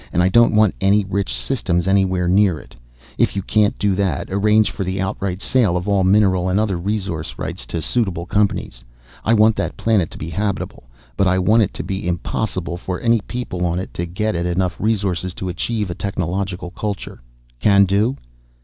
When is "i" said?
0.23-0.29, 9.23-9.35, 11.27-11.37